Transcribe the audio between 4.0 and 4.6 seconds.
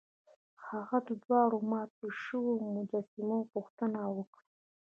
وکړه.